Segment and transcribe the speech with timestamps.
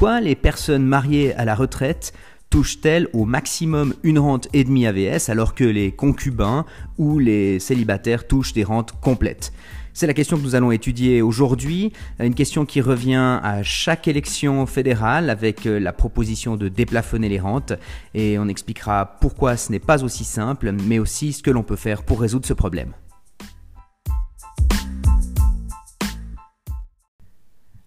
[0.00, 2.14] Pourquoi les personnes mariées à la retraite
[2.48, 6.64] touchent-elles au maximum une rente et demie AVS alors que les concubins
[6.96, 9.52] ou les célibataires touchent des rentes complètes?
[9.92, 14.64] C'est la question que nous allons étudier aujourd'hui, une question qui revient à chaque élection
[14.64, 17.74] fédérale avec euh, la proposition de déplafonner les rentes.
[18.14, 21.76] Et on expliquera pourquoi ce n'est pas aussi simple mais aussi ce que l'on peut
[21.76, 22.94] faire pour résoudre ce problème.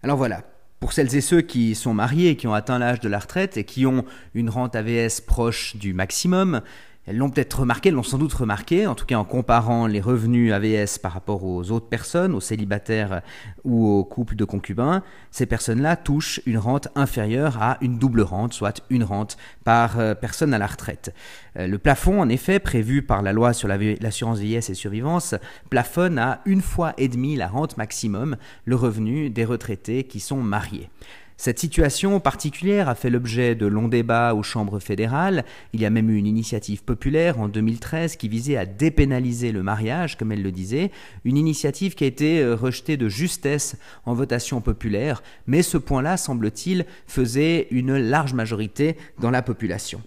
[0.04, 0.44] Alors voilà,
[0.84, 3.64] pour celles et ceux qui sont mariés, qui ont atteint l'âge de la retraite et
[3.64, 6.60] qui ont une rente AVS proche du maximum,
[7.06, 10.00] elles l'ont peut-être remarqué, elles l'ont sans doute remarqué, en tout cas en comparant les
[10.00, 13.20] revenus AVS par rapport aux autres personnes, aux célibataires
[13.64, 18.54] ou aux couples de concubins, ces personnes-là touchent une rente inférieure à une double rente,
[18.54, 21.14] soit une rente par euh, personne à la retraite.
[21.58, 25.34] Euh, le plafond, en effet, prévu par la loi sur l'assurance vieillesse et survivance,
[25.68, 30.40] plafonne à une fois et demie la rente maximum, le revenu des retraités qui sont
[30.40, 30.88] mariés.
[31.36, 35.44] Cette situation particulière a fait l'objet de longs débats aux chambres fédérales.
[35.72, 39.62] Il y a même eu une initiative populaire en 2013 qui visait à dépénaliser le
[39.62, 40.92] mariage, comme elle le disait,
[41.24, 46.16] une initiative qui a été euh, rejetée de justesse en votation populaire, mais ce point-là,
[46.16, 50.00] semble-t-il, faisait une large majorité dans la population.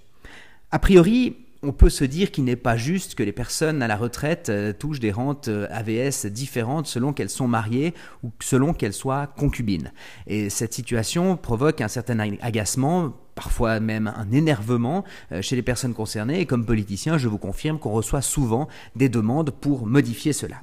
[0.72, 3.95] A priori, on peut se dire qu'il n'est pas juste que les personnes à la
[3.95, 8.94] retraite euh, touchent des rentes euh, AVS différentes selon qu'elles sont mariées ou selon qu'elles
[8.94, 9.91] soient concubines.
[10.27, 15.94] Et cette situation provoque un certain agacement parfois même un énervement euh, chez les personnes
[15.94, 20.61] concernées et comme politicien, je vous confirme qu'on reçoit souvent des demandes pour modifier cela.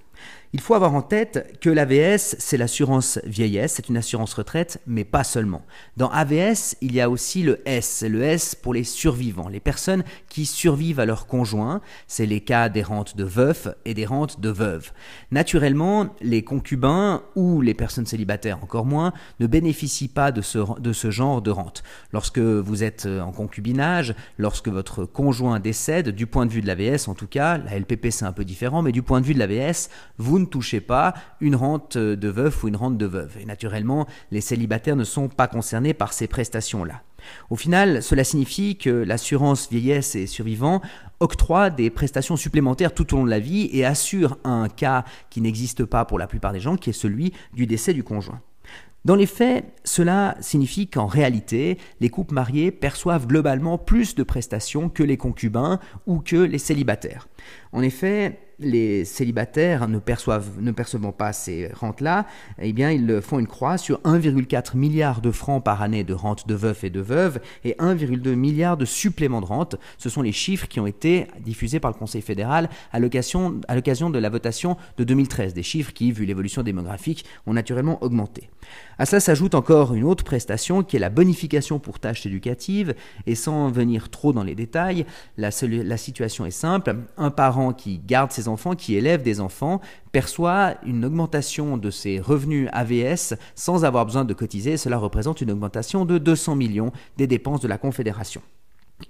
[0.54, 5.02] Il faut avoir en tête que l'AVS, c'est l'assurance vieillesse, c'est une assurance retraite, mais
[5.02, 5.62] pas seulement.
[5.96, 10.04] Dans AVS, il y a aussi le S, le S pour les survivants, les personnes
[10.28, 14.40] qui survivent à leur conjoint, c'est les cas des rentes de veufs et des rentes
[14.40, 14.92] de veuves.
[15.32, 20.92] Naturellement, les concubins ou les personnes célibataires encore moins ne bénéficient pas de ce, de
[20.92, 21.82] ce genre de rente.
[22.12, 27.08] Lorsque vous êtes en concubinage, lorsque votre conjoint décède, du point de vue de l'AVS
[27.08, 29.40] en tout cas, la LPP c'est un peu différent, mais du point de vue de
[29.40, 33.36] l'AVS, vous touchez pas une rente de veuf ou une rente de veuve.
[33.40, 37.02] Et naturellement, les célibataires ne sont pas concernés par ces prestations-là.
[37.50, 40.80] Au final, cela signifie que l'assurance vieillesse et survivant
[41.20, 45.40] octroie des prestations supplémentaires tout au long de la vie et assure un cas qui
[45.40, 48.40] n'existe pas pour la plupart des gens, qui est celui du décès du conjoint.
[49.04, 54.88] Dans les faits, cela signifie qu'en réalité, les couples mariés perçoivent globalement plus de prestations
[54.88, 57.28] que les concubins ou que les célibataires.
[57.72, 62.24] En effet, les célibataires ne, perçoivent, percevant pas ces rentes-là,
[62.58, 66.48] eh bien, ils font une croix sur 1,4 milliard de francs par année de rentes
[66.48, 67.13] de veufs et de veuves
[67.64, 69.76] et 1,2 milliard de suppléments de rente.
[69.98, 73.50] Ce sont les chiffres qui ont été diffusés par le Conseil fédéral à l'occasion
[74.10, 75.54] de la votation de 2013.
[75.54, 78.50] Des chiffres qui, vu l'évolution démographique, ont naturellement augmenté.
[78.98, 82.94] À cela s'ajoute encore une autre prestation qui est la bonification pour tâches éducatives.
[83.26, 86.96] Et sans venir trop dans les détails, la, situation est simple.
[87.16, 89.80] Un parent qui garde ses enfants, qui élèvent des enfants,
[90.14, 94.76] perçoit une augmentation de ses revenus AVS sans avoir besoin de cotiser.
[94.76, 98.40] Cela représente une augmentation de 200 millions des dépenses de la Confédération.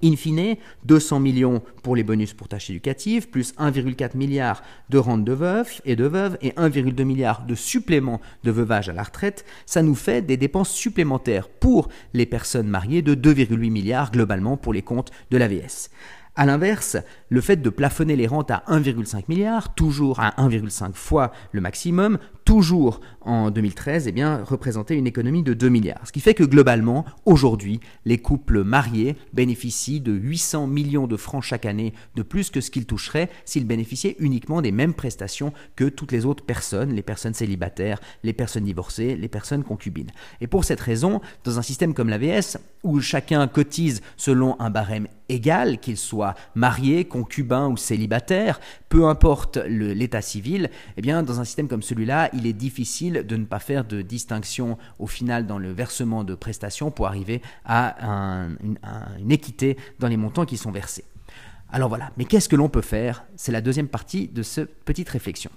[0.02, 0.56] In fine,
[0.86, 5.82] 200 millions pour les bonus pour tâches éducatives, plus 1,4 milliard de rentes de veufs
[5.84, 9.94] et de veuves et 1,2 milliard de suppléments de veuvage à la retraite, ça nous
[9.94, 15.10] fait des dépenses supplémentaires pour les personnes mariées de 2,8 milliards globalement pour les comptes
[15.30, 15.90] de l'AVS.
[16.36, 16.96] A l'inverse,
[17.28, 22.18] le fait de plafonner les rentes à 1,5 milliard, toujours à 1,5 fois le maximum,
[22.44, 26.06] toujours en 2013, eh bien, représentait une économie de 2 milliards.
[26.06, 31.42] Ce qui fait que globalement, aujourd'hui, les couples mariés bénéficient de 800 millions de francs
[31.42, 35.84] chaque année de plus que ce qu'ils toucheraient s'ils bénéficiaient uniquement des mêmes prestations que
[35.84, 40.10] toutes les autres personnes, les personnes célibataires, les personnes divorcées, les personnes concubines.
[40.40, 45.08] Et pour cette raison, dans un système comme l'AVS, où chacun cotise selon un barème
[45.28, 51.44] égal, qu'il soit marié, concubin ou célibataire, peu importe l'état civil, eh bien, dans un
[51.44, 55.58] système comme celui-là, il est difficile de ne pas faire de distinction au final dans
[55.58, 58.46] le versement de prestations pour arriver à
[59.18, 61.04] une équité dans les montants qui sont versés.
[61.70, 63.24] Alors voilà, mais qu'est-ce que l'on peut faire?
[63.36, 65.50] C'est la deuxième partie de cette petite réflexion.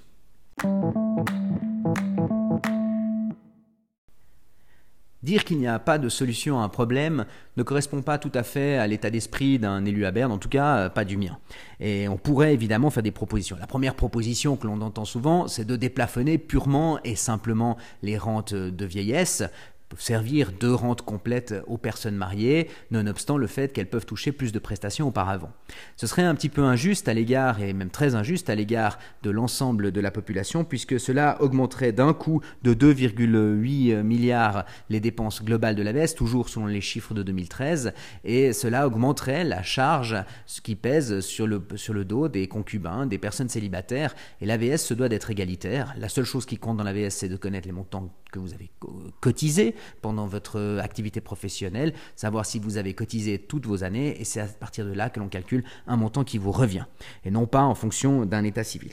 [5.23, 7.25] Dire qu'il n'y a pas de solution à un problème
[7.57, 10.49] ne correspond pas tout à fait à l'état d'esprit d'un élu à Berne, en tout
[10.49, 11.39] cas euh, pas du mien.
[11.79, 13.57] Et on pourrait évidemment faire des propositions.
[13.59, 18.53] La première proposition que l'on entend souvent, c'est de déplafonner purement et simplement les rentes
[18.53, 19.43] de vieillesse
[19.97, 24.59] servir de rente complète aux personnes mariées, nonobstant le fait qu'elles peuvent toucher plus de
[24.59, 25.51] prestations auparavant.
[25.95, 29.29] Ce serait un petit peu injuste à l'égard, et même très injuste à l'égard de
[29.29, 35.75] l'ensemble de la population, puisque cela augmenterait d'un coup de 2,8 milliards les dépenses globales
[35.75, 37.93] de l'AVS, toujours selon les chiffres de 2013,
[38.23, 43.05] et cela augmenterait la charge ce qui pèse sur le, sur le dos des concubins,
[43.05, 45.93] des personnes célibataires, et l'AVS se doit d'être égalitaire.
[45.97, 48.69] La seule chose qui compte dans l'AVS, c'est de connaître les montants que vous avez
[49.21, 54.39] cotisés pendant votre activité professionnelle, savoir si vous avez cotisé toutes vos années, et c'est
[54.39, 56.85] à partir de là que l'on calcule un montant qui vous revient,
[57.25, 58.91] et non pas en fonction d'un état civil.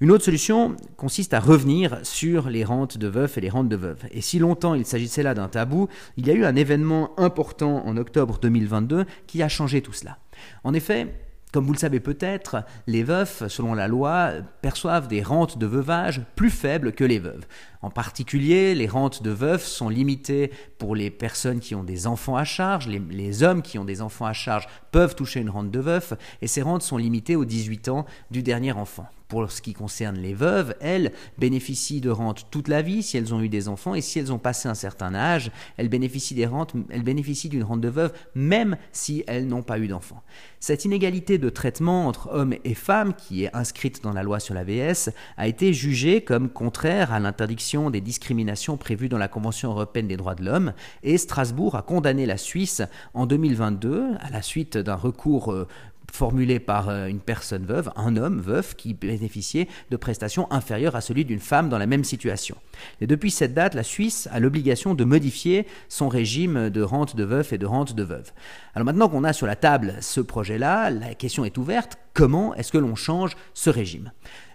[0.00, 3.76] Une autre solution consiste à revenir sur les rentes de veufs et les rentes de
[3.76, 4.04] veuves.
[4.10, 7.86] Et si longtemps il s'agissait là d'un tabou, il y a eu un événement important
[7.86, 10.18] en octobre 2022 qui a changé tout cela.
[10.64, 11.14] En effet,
[11.52, 14.32] comme vous le savez peut-être, les veufs, selon la loi,
[14.62, 17.44] perçoivent des rentes de veuvage plus faibles que les veuves.
[17.82, 22.36] En particulier, les rentes de veufs sont limitées pour les personnes qui ont des enfants
[22.36, 22.88] à charge.
[22.88, 26.46] Les, hommes qui ont des enfants à charge peuvent toucher une rente de veuf, et
[26.46, 29.06] ces rentes sont limitées aux 18 ans du dernier enfant.
[29.32, 33.32] Pour ce qui concerne les veuves, elles bénéficient de rentes toute la vie si elles
[33.32, 36.44] ont eu des enfants et si elles ont passé un certain âge, elles bénéficient des
[36.44, 40.22] rentes, elles bénéficient d'une rente de veuve même si elles n'ont pas eu d'enfants.
[40.60, 44.52] Cette inégalité de traitement entre hommes et femmes qui est inscrite dans la loi sur
[44.52, 45.08] la VS
[45.38, 50.18] a été jugée comme contraire à l'interdiction des discriminations prévues dans la Convention européenne des
[50.18, 52.82] droits de l'homme et Strasbourg a condamné la Suisse
[53.14, 55.66] en 2022 à la suite d'un recours euh,
[56.12, 61.00] formulé par euh, une personne veuve, un homme veuf qui bénéficiait de prestations inférieures à
[61.00, 62.56] celui d'une femme dans la même situation.
[63.00, 67.24] Et depuis cette date, la Suisse a l'obligation de modifier son régime de rente de
[67.24, 68.30] veuf et de rente de veuve.
[68.74, 72.72] Alors maintenant qu'on a sur la table ce projet-là, la question est ouverte, comment est-ce
[72.72, 74.12] que l'on change ce régime?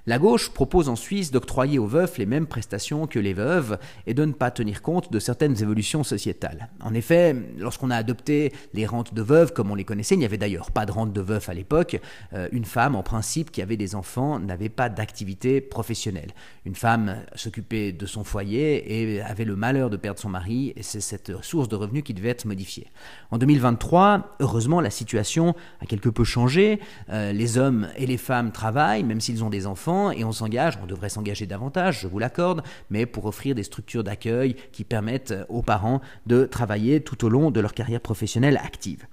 [0.08, 4.14] La gauche propose en Suisse d'octroyer aux veufs les mêmes prestations que les veuves et
[4.14, 6.70] de ne pas tenir compte de certaines évolutions sociétales.
[6.82, 10.26] En effet, lorsqu'on a adopté les rentes de veuves comme on les connaissait, il n'y
[10.26, 12.00] avait d'ailleurs pas de rente de veuf à l'époque,
[12.32, 16.32] euh, une femme en principe qui avait des enfants n'avait pas d'activité professionnelle.
[16.64, 20.84] Une femme s'occupait de son foyer et avait le malheur de perdre son mari et
[20.84, 22.88] c'est cette source de revenus qui devait être modifiée.
[23.30, 26.80] En 2023, heureusement, la situation a quelque peu changé.
[27.10, 30.86] Euh, hommes et les femmes travaillent, même s'ils ont des enfants et on s'engage, on
[30.86, 35.62] devrait s'engager davantage, je vous l'accorde, mais pour offrir des structures d'accueil qui permettent aux
[35.62, 39.06] parents de travailler tout au long de leur carrière professionnelle active.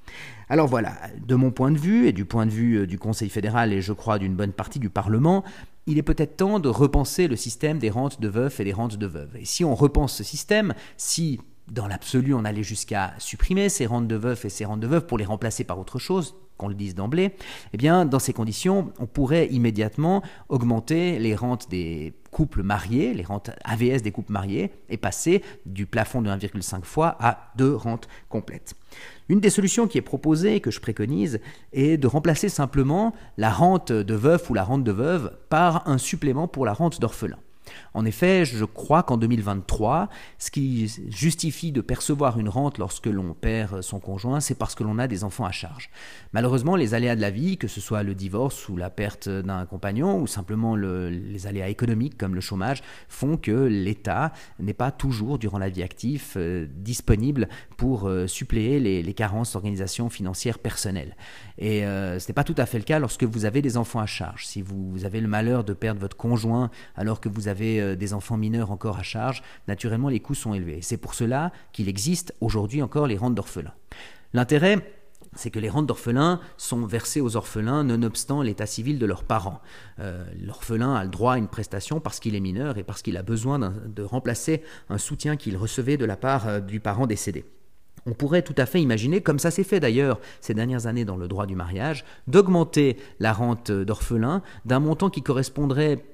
[0.49, 0.95] Alors voilà,
[1.27, 3.81] de mon point de vue et du point de vue euh, du Conseil fédéral et
[3.81, 5.45] je crois d'une bonne partie du Parlement,
[5.87, 8.97] il est peut-être temps de repenser le système des rentes de veufs et des rentes
[8.97, 9.37] de veuves.
[9.39, 14.09] Et si on repense ce système, si dans l'absolu on allait jusqu'à supprimer ces rentes
[14.09, 16.75] de veufs et ces rentes de veuves pour les remplacer par autre chose, qu'on le
[16.75, 17.35] dise d'emblée,
[17.73, 23.25] eh bien, dans ces conditions, on pourrait immédiatement augmenter les rentes des couples mariés, les
[23.25, 28.09] rentes AVS des couples mariés, et passer du plafond de 1,5 fois à deux rentes
[28.29, 28.75] complètes.
[29.29, 31.41] Une des solutions qui est proposée, que je préconise,
[31.73, 35.99] est de remplacer simplement la rente de veuf ou la rente de veuve par un
[35.99, 37.39] supplément pour la rente d'orphelin.
[37.95, 40.09] En effet, je crois qu'en 2023,
[40.39, 44.85] ce qui justifie de percevoir une rente lorsque l'on perd son conjoint, c'est parce que
[44.85, 45.91] l'on a des enfants à charge.
[46.33, 49.67] Malheureusement, les aléas de la vie, que ce soit le divorce ou la perte d'un
[49.67, 55.39] compagnon, ou simplement les aléas économiques comme le chômage, font que l'État n'est pas toujours,
[55.39, 61.17] durant la vie active, euh, disponible pour euh, suppléer les, carences d'organisation financière personnelle.
[61.57, 64.01] Et euh, ce n'est pas tout à fait le cas lorsque vous avez des enfants
[64.01, 64.45] à charge.
[64.45, 68.15] Si vous avez le malheur de perdre votre conjoint alors que vous avez euh, des
[68.15, 70.81] enfants mineurs encore à charge, naturellement les coûts sont élevés.
[70.83, 73.75] C'est pour cela qu'il existe aujourd'hui encore les rentes d'orphelins.
[74.33, 74.79] L'intérêt,
[75.35, 79.61] c'est que les rentes d'orphelins sont versées aux orphelins nonobstant l'état civil de leurs parents.
[79.99, 83.17] Euh, l'orphelin a le droit à une prestation parce qu'il est mineur et parce qu'il
[83.17, 87.45] a besoin de remplacer un soutien qu'il recevait de la part euh, du parent décédé.
[88.07, 91.17] On pourrait tout à fait imaginer, comme ça s'est fait d'ailleurs ces dernières années dans
[91.17, 96.05] le droit du mariage, d'augmenter la rente d'orphelin d'un montant qui correspondrait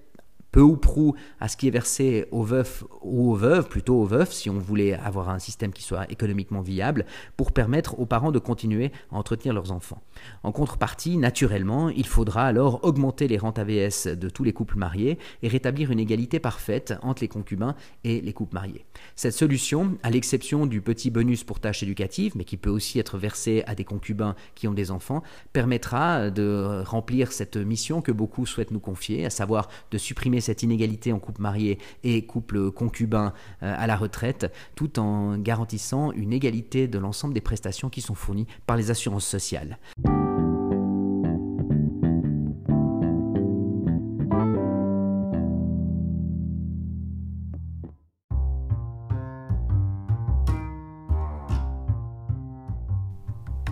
[0.52, 4.07] peu ou prou à ce qui est versé aux veufs ou aux veuves, plutôt aux
[4.07, 8.33] veufs, si on voulait avoir un système qui soit économiquement viable, pour permettre aux parents
[8.33, 10.02] de continuer à entretenir leurs enfants.
[10.42, 15.19] En contrepartie, naturellement, il faudra alors augmenter les rentes AVS de tous les couples mariés
[15.42, 18.85] et rétablir une égalité parfaite entre les concubins et les couples mariés.
[19.16, 23.19] Cette solution, à l'exception du petit bonus pour tâches éducatives, mais qui peut aussi être
[23.19, 28.47] versé à des concubins qui ont des enfants, permettra de remplir cette mission que beaucoup
[28.47, 33.33] souhaitent nous confier, à savoir de supprimer cette inégalité en couple marié et couple concubin
[33.63, 38.15] euh, à la retraite, tout en garantissant une égalité de l'ensemble des prestations qui sont
[38.15, 39.79] fournies par les assurances sociales.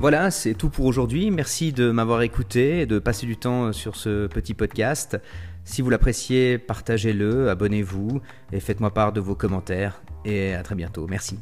[0.01, 1.33] Voilà, c'est tout pour aujourd'hui.
[1.33, 5.21] Merci de m'avoir écouté et de passer du temps sur ce petit podcast.
[5.69, 8.23] Si vous l'appréciez, partagez-le, abonnez-vous
[8.53, 10.01] et faites-moi part de vos commentaires.
[10.25, 11.07] Et à très bientôt.
[11.07, 11.39] Merci.